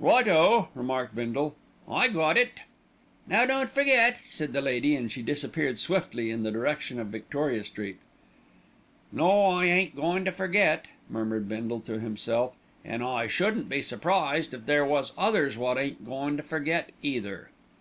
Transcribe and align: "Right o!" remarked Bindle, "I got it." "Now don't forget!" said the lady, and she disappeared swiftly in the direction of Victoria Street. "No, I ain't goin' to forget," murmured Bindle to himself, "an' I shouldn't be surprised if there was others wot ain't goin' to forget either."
"Right 0.00 0.26
o!" 0.26 0.70
remarked 0.74 1.14
Bindle, 1.14 1.54
"I 1.88 2.08
got 2.08 2.36
it." 2.36 2.62
"Now 3.28 3.46
don't 3.46 3.68
forget!" 3.68 4.16
said 4.24 4.52
the 4.52 4.60
lady, 4.60 4.96
and 4.96 5.08
she 5.08 5.22
disappeared 5.22 5.78
swiftly 5.78 6.32
in 6.32 6.42
the 6.42 6.50
direction 6.50 6.98
of 6.98 7.06
Victoria 7.14 7.62
Street. 7.62 8.00
"No, 9.12 9.42
I 9.50 9.66
ain't 9.66 9.94
goin' 9.94 10.24
to 10.24 10.32
forget," 10.32 10.86
murmured 11.08 11.48
Bindle 11.48 11.78
to 11.82 12.00
himself, 12.00 12.54
"an' 12.84 13.02
I 13.02 13.28
shouldn't 13.28 13.68
be 13.68 13.82
surprised 13.82 14.52
if 14.52 14.66
there 14.66 14.84
was 14.84 15.12
others 15.16 15.56
wot 15.56 15.78
ain't 15.78 16.04
goin' 16.04 16.36
to 16.38 16.42
forget 16.42 16.90
either." 17.00 17.50